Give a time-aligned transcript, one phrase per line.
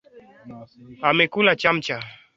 [1.09, 1.97] Amekula chamcha